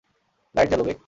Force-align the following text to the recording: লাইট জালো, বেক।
লাইট 0.55 0.67
জালো, 0.71 0.83
বেক। 0.83 0.99